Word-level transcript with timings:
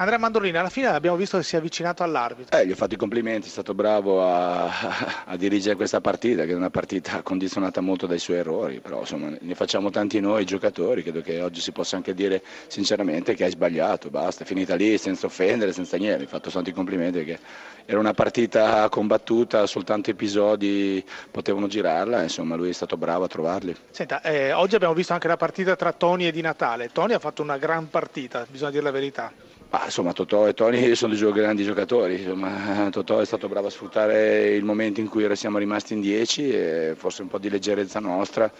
Andrea 0.00 0.16
Mandolini, 0.16 0.56
alla 0.56 0.68
fine 0.68 0.86
abbiamo 0.86 1.16
visto 1.16 1.38
che 1.38 1.42
si 1.42 1.56
è 1.56 1.58
avvicinato 1.58 2.04
all'arbitro. 2.04 2.56
Eh, 2.56 2.64
gli 2.64 2.70
ho 2.70 2.76
fatto 2.76 2.94
i 2.94 2.96
complimenti, 2.96 3.48
è 3.48 3.50
stato 3.50 3.74
bravo 3.74 4.24
a, 4.24 5.24
a, 5.26 5.36
dirigere 5.36 5.74
questa 5.74 6.00
partita, 6.00 6.44
che 6.44 6.52
è 6.52 6.54
una 6.54 6.70
partita 6.70 7.22
condizionata 7.22 7.80
molto 7.80 8.06
dai 8.06 8.20
suoi 8.20 8.36
errori, 8.36 8.78
però 8.78 9.00
insomma 9.00 9.36
ne 9.36 9.54
facciamo 9.56 9.90
tanti 9.90 10.20
noi 10.20 10.44
giocatori, 10.44 11.02
credo 11.02 11.20
che 11.20 11.40
oggi 11.40 11.60
si 11.60 11.72
possa 11.72 11.96
anche 11.96 12.14
dire 12.14 12.44
sinceramente 12.68 13.34
che 13.34 13.42
hai 13.42 13.50
sbagliato, 13.50 14.08
basta, 14.08 14.44
è 14.44 14.46
finita 14.46 14.76
lì 14.76 14.96
senza 14.98 15.26
offendere, 15.26 15.72
senza 15.72 15.96
niente, 15.96 16.22
ha 16.22 16.28
fatto 16.28 16.48
tanti 16.48 16.70
complimenti 16.70 17.18
perché 17.18 17.40
era 17.84 17.98
una 17.98 18.14
partita 18.14 18.88
combattuta, 18.90 19.66
soltanto 19.66 20.10
episodi 20.10 21.04
potevano 21.28 21.66
girarla, 21.66 22.22
insomma 22.22 22.54
lui 22.54 22.68
è 22.68 22.72
stato 22.72 22.96
bravo 22.96 23.24
a 23.24 23.28
trovarli. 23.28 23.74
Senta, 23.90 24.22
eh, 24.22 24.52
oggi 24.52 24.76
abbiamo 24.76 24.94
visto 24.94 25.12
anche 25.12 25.26
la 25.26 25.36
partita 25.36 25.74
tra 25.74 25.90
Tony 25.90 26.26
e 26.26 26.30
Di 26.30 26.40
Natale, 26.40 26.90
Tony 26.92 27.14
ha 27.14 27.18
fatto 27.18 27.42
una 27.42 27.58
gran 27.58 27.90
partita, 27.90 28.46
bisogna 28.48 28.70
dire 28.70 28.84
la 28.84 28.92
verità. 28.92 29.32
Ah, 29.70 29.84
insomma, 29.84 30.14
Totò 30.14 30.48
e 30.48 30.54
Tony 30.54 30.94
sono 30.96 31.14
due 31.14 31.32
grandi 31.32 31.62
giocatori. 31.62 32.22
Insomma, 32.22 32.88
Totò 32.90 33.18
è 33.18 33.26
stato 33.26 33.48
bravo 33.48 33.66
a 33.66 33.70
sfruttare 33.70 34.54
il 34.54 34.64
momento 34.64 35.00
in 35.00 35.08
cui 35.08 35.26
siamo 35.36 35.58
rimasti 35.58 35.92
in 35.92 36.00
10 36.00 36.50
e 36.50 36.94
forse 36.96 37.22
un 37.22 37.28
po' 37.28 37.38
di 37.38 37.50
leggerezza 37.50 38.00
nostra. 38.00 38.50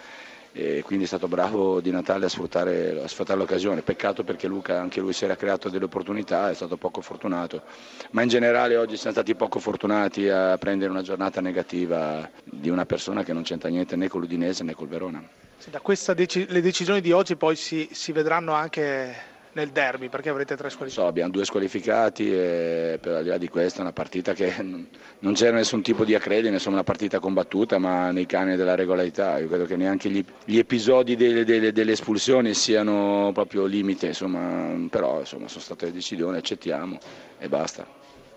E 0.52 0.82
quindi 0.82 1.04
è 1.04 1.06
stato 1.06 1.28
bravo 1.28 1.80
di 1.80 1.90
Natale 1.90 2.24
a 2.26 2.28
sfruttare, 2.28 3.00
a 3.02 3.08
sfruttare 3.08 3.38
l'occasione. 3.38 3.80
Peccato 3.82 4.22
perché 4.24 4.48
Luca 4.48 4.78
anche 4.80 5.00
lui 5.00 5.12
si 5.12 5.24
era 5.24 5.36
creato 5.36 5.68
delle 5.70 5.84
opportunità, 5.84 6.50
è 6.50 6.54
stato 6.54 6.76
poco 6.76 7.00
fortunato. 7.00 7.62
Ma 8.10 8.22
in 8.22 8.28
generale 8.28 8.76
oggi 8.76 8.96
siamo 8.96 9.12
stati 9.12 9.34
poco 9.34 9.60
fortunati 9.60 10.28
a 10.28 10.58
prendere 10.58 10.90
una 10.90 11.02
giornata 11.02 11.40
negativa 11.40 12.28
di 12.44 12.68
una 12.70 12.84
persona 12.86 13.22
che 13.22 13.32
non 13.32 13.42
c'entra 13.44 13.68
niente 13.70 13.94
né 13.96 14.08
con 14.08 14.20
l'Udinese 14.20 14.62
né 14.64 14.74
col 14.74 14.88
Verona. 14.88 15.22
Sì, 15.58 15.70
da 15.70 15.80
dec- 16.14 16.46
le 16.50 16.60
decisioni 16.60 17.00
di 17.00 17.12
oggi 17.12 17.36
poi 17.36 17.54
si, 17.56 17.88
si 17.92 18.12
vedranno 18.12 18.52
anche 18.52 19.36
nel 19.52 19.70
derby 19.70 20.08
perché 20.08 20.28
avrete 20.28 20.56
tre 20.56 20.70
squalificati? 20.70 21.06
So, 21.06 21.08
abbiamo 21.08 21.30
due 21.30 21.44
squalificati 21.44 22.32
e 22.32 22.98
per 23.00 23.16
al 23.16 23.22
di 23.22 23.28
là 23.28 23.38
di 23.38 23.48
questo 23.48 23.78
è 23.78 23.82
una 23.82 23.92
partita 23.92 24.32
che 24.34 24.54
non 24.60 25.34
c'era 25.34 25.56
nessun 25.56 25.82
tipo 25.82 26.04
di 26.04 26.14
accredine, 26.14 26.54
insomma 26.54 26.76
una 26.76 26.84
partita 26.84 27.18
combattuta 27.18 27.78
ma 27.78 28.10
nei 28.10 28.26
cani 28.26 28.56
della 28.56 28.74
regolarità, 28.74 29.38
io 29.38 29.48
credo 29.48 29.64
che 29.64 29.76
neanche 29.76 30.08
gli, 30.10 30.24
gli 30.44 30.58
episodi 30.58 31.16
delle, 31.16 31.44
delle, 31.44 31.72
delle, 31.72 31.92
espulsioni 31.92 32.54
siano 32.54 33.30
proprio 33.32 33.64
limite, 33.64 34.06
insomma, 34.08 34.86
però 34.88 35.20
insomma, 35.20 35.48
sono 35.48 35.62
state 35.62 35.92
decisioni, 35.92 36.36
accettiamo 36.36 36.98
e 37.38 37.48
basta. 37.48 37.86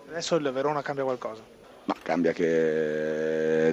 Adesso 0.08 0.36
il 0.36 0.50
Verona 0.52 0.82
cambia 0.82 1.04
qualcosa? 1.04 1.42
Ma 1.84 1.94
cambia 2.00 2.32
che 2.32 2.44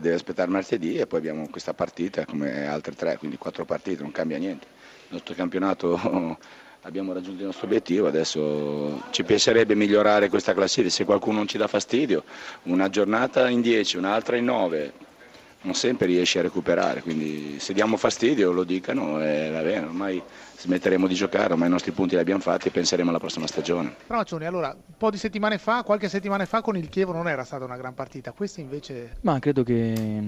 deve 0.02 0.14
aspettare 0.14 0.50
martedì 0.50 0.98
e 0.98 1.06
poi 1.06 1.20
abbiamo 1.20 1.48
questa 1.50 1.74
partita 1.74 2.26
come 2.26 2.66
altre 2.68 2.96
tre, 2.96 3.18
quindi 3.18 3.38
quattro 3.38 3.66
partite, 3.66 4.02
non 4.02 4.12
cambia 4.12 4.38
niente. 4.38 4.66
Il 5.10 5.16
nostro 5.16 5.36
campionato 5.36 6.38
abbiamo 6.84 7.14
raggiunto 7.14 7.40
il 7.40 7.46
nostro 7.48 7.66
obiettivo, 7.66 8.08
adesso 8.08 9.04
ci 9.12 9.24
piacerebbe 9.24 9.76
migliorare 9.76 10.30
questa 10.30 10.54
classifica, 10.54 10.94
se 10.94 11.06
qualcuno 11.06 11.38
non 11.38 11.48
ci 11.48 11.58
dà 11.58 11.68
fastidio, 11.68 12.24
una 12.64 12.90
giornata 12.90 13.50
in 13.50 13.62
10, 13.62 13.98
un'altra 13.98 14.38
in 14.38 14.46
9, 14.46 14.94
non 15.62 15.74
sempre 15.74 16.08
riesci 16.08 16.40
a 16.40 16.42
recuperare, 16.42 17.02
quindi 17.02 17.60
se 17.60 17.74
diamo 17.74 17.98
fastidio 17.98 18.52
lo 18.52 18.64
dicano 18.64 19.22
e 19.24 19.50
va 19.52 19.62
bene, 19.62 19.86
ormai 19.86 20.22
smetteremo 20.60 21.08
di 21.08 21.14
giocare, 21.14 21.54
ormai 21.54 21.68
i 21.68 21.72
nostri 21.72 21.92
punti 21.92 22.16
li 22.16 22.22
abbiamo 22.22 22.42
fatti 22.42 22.68
e 22.68 22.72
penseremo 22.72 23.10
alla 23.10 23.20
prossima 23.20 23.48
stagione. 23.48 23.96
Ramaccioni, 24.08 24.46
allora, 24.46 24.70
un 24.70 24.98
po' 24.98 25.10
di 25.10 25.18
settimane 25.18 25.58
fa, 25.58 25.84
qualche 25.84 26.10
settimana 26.10 26.46
fa 26.46 26.62
con 26.62 26.76
il 26.76 26.90
Chievo 26.90 27.14
non 27.14 27.30
era 27.30 27.44
stata 27.44 27.64
una 27.64 27.78
gran 27.78 27.94
partita, 27.94 28.32
questa 28.32 28.60
invece... 28.60 29.18
Ma 29.22 29.40
credo 29.40 29.64
che 29.64 30.22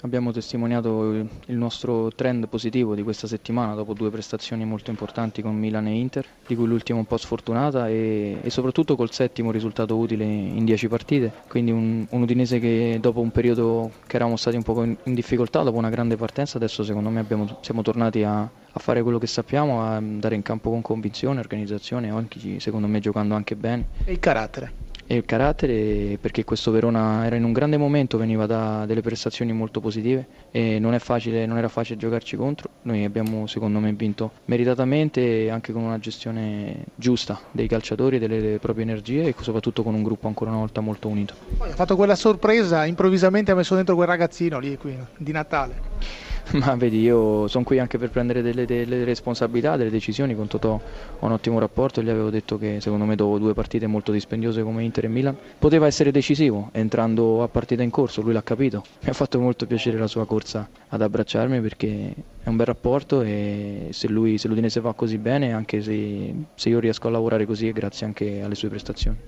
abbiamo 0.00 0.32
testimoniato 0.32 1.12
il 1.12 1.56
nostro 1.56 2.10
trend 2.12 2.48
positivo 2.48 2.94
di 2.94 3.02
questa 3.02 3.28
settimana 3.28 3.74
dopo 3.74 3.92
due 3.92 4.10
prestazioni 4.10 4.64
molto 4.64 4.90
importanti 4.90 5.40
con 5.40 5.54
Milan 5.56 5.86
e 5.86 5.94
Inter, 5.94 6.26
di 6.46 6.56
cui 6.56 6.66
l'ultima 6.66 6.98
un 6.98 7.06
po' 7.06 7.16
sfortunata 7.16 7.88
e, 7.88 8.38
e 8.42 8.50
soprattutto 8.50 8.96
col 8.96 9.12
settimo 9.12 9.52
risultato 9.52 9.96
utile 9.96 10.24
in 10.24 10.64
dieci 10.64 10.88
partite, 10.88 11.30
quindi 11.48 11.70
un, 11.70 12.06
un, 12.08 12.22
Udinese 12.22 12.58
che 12.58 12.98
dopo 13.00 13.20
un 13.20 13.30
periodo 13.30 13.92
che 14.04 14.16
eravamo 14.16 14.36
stati 14.36 14.56
un 14.56 14.64
po' 14.64 14.74
in, 14.82 14.96
in 15.04 15.14
difficoltà, 15.14 15.62
dopo 15.62 15.78
una 15.78 15.90
grande 15.90 16.16
partenza, 16.16 16.56
adesso 16.56 16.84
secondo 16.84 17.10
me 17.10 17.20
abbiamo, 17.20 17.58
siamo 17.60 17.82
tornati 17.82 18.22
a 18.22 18.48
a 18.76 18.78
fare 18.78 19.02
quello 19.02 19.18
che 19.18 19.26
sappiamo, 19.26 19.80
a 19.80 19.96
andare 19.96 20.34
in 20.34 20.42
campo 20.42 20.68
con 20.68 20.82
convinzione, 20.82 21.40
organizzazione, 21.40 22.10
anche, 22.10 22.60
secondo 22.60 22.86
me 22.86 23.00
giocando 23.00 23.34
anche 23.34 23.56
bene. 23.56 23.86
E 24.04 24.12
il 24.12 24.18
carattere? 24.18 24.84
E 25.08 25.14
il 25.14 25.24
carattere 25.24 26.18
perché 26.20 26.42
questo 26.42 26.72
Verona 26.72 27.24
era 27.26 27.36
in 27.36 27.44
un 27.44 27.52
grande 27.52 27.76
momento, 27.76 28.18
veniva 28.18 28.46
da 28.46 28.86
delle 28.86 29.02
prestazioni 29.02 29.52
molto 29.52 29.80
positive 29.80 30.26
e 30.50 30.80
non, 30.80 30.98
facile, 30.98 31.46
non 31.46 31.58
era 31.58 31.68
facile 31.68 31.96
giocarci 31.96 32.36
contro. 32.36 32.70
Noi 32.82 33.04
abbiamo 33.04 33.46
secondo 33.46 33.78
me 33.78 33.92
vinto 33.92 34.32
meritatamente 34.46 35.48
anche 35.48 35.72
con 35.72 35.82
una 35.82 36.00
gestione 36.00 36.86
giusta 36.96 37.38
dei 37.52 37.68
calciatori, 37.68 38.18
delle 38.18 38.58
proprie 38.58 38.82
energie 38.82 39.28
e 39.28 39.34
soprattutto 39.40 39.84
con 39.84 39.94
un 39.94 40.02
gruppo 40.02 40.26
ancora 40.26 40.50
una 40.50 40.58
volta 40.58 40.80
molto 40.80 41.06
unito. 41.06 41.34
Poi 41.56 41.70
ha 41.70 41.74
fatto 41.74 41.94
quella 41.94 42.16
sorpresa, 42.16 42.84
improvvisamente 42.84 43.52
ha 43.52 43.54
messo 43.54 43.76
dentro 43.76 43.94
quel 43.94 44.08
ragazzino 44.08 44.58
lì 44.58 44.76
qui, 44.76 44.96
di 45.16 45.30
Natale. 45.30 46.34
Ma 46.62 46.76
vedi, 46.76 47.00
io 47.00 47.48
sono 47.48 47.64
qui 47.64 47.80
anche 47.80 47.98
per 47.98 48.10
prendere 48.10 48.40
delle, 48.40 48.66
delle, 48.66 49.02
responsabilità, 49.04 49.76
delle 49.76 49.90
decisioni. 49.90 50.36
Con 50.36 50.46
Totò 50.46 50.80
ho 51.18 51.26
un 51.26 51.32
ottimo 51.32 51.58
rapporto. 51.58 52.02
Gli 52.02 52.08
avevo 52.08 52.30
detto 52.30 52.56
che 52.56 52.80
secondo 52.80 53.04
me, 53.04 53.16
dopo 53.16 53.38
due 53.38 53.52
partite 53.52 53.86
molto 53.86 54.12
dispendiose 54.12 54.62
come 54.62 54.84
Inter 54.84 55.06
e 55.06 55.08
Milan, 55.08 55.36
poteva 55.58 55.86
essere 55.86 56.12
decisivo 56.12 56.68
entrando 56.72 57.42
a 57.42 57.48
partita 57.48 57.82
in 57.82 57.90
corso. 57.90 58.22
Lui 58.22 58.32
l'ha 58.32 58.44
capito. 58.44 58.84
Mi 59.02 59.08
ha 59.08 59.12
fatto 59.12 59.40
molto 59.40 59.66
piacere 59.66 59.98
la 59.98 60.06
sua 60.06 60.24
corsa 60.24 60.68
ad 60.88 61.02
abbracciarmi 61.02 61.60
perché 61.60 62.14
è 62.42 62.48
un 62.48 62.56
bel 62.56 62.66
rapporto 62.66 63.22
e 63.22 63.88
se, 63.90 64.06
lui, 64.06 64.38
se 64.38 64.46
l'Udinese 64.46 64.80
va 64.80 64.92
così 64.94 65.18
bene, 65.18 65.52
anche 65.52 65.82
se, 65.82 66.32
se 66.54 66.68
io 66.68 66.78
riesco 66.78 67.08
a 67.08 67.10
lavorare 67.10 67.44
così, 67.44 67.68
è 67.68 67.72
grazie 67.72 68.06
anche 68.06 68.40
alle 68.40 68.54
sue 68.54 68.68
prestazioni. 68.68 69.16